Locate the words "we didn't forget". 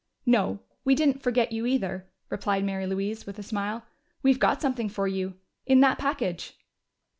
0.83-1.51